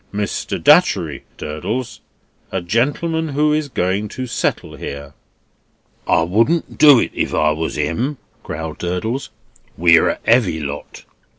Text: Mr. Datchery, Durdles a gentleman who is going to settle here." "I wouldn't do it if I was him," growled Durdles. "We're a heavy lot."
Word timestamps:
Mr. 0.11 0.57
Datchery, 0.59 1.25
Durdles 1.37 1.99
a 2.51 2.59
gentleman 2.59 3.27
who 3.29 3.53
is 3.53 3.69
going 3.69 4.07
to 4.07 4.25
settle 4.25 4.75
here." 4.75 5.13
"I 6.07 6.23
wouldn't 6.23 6.79
do 6.79 6.97
it 6.97 7.11
if 7.13 7.35
I 7.35 7.51
was 7.51 7.75
him," 7.75 8.17
growled 8.41 8.79
Durdles. 8.79 9.29
"We're 9.77 10.09
a 10.09 10.19
heavy 10.25 10.59
lot." 10.59 11.05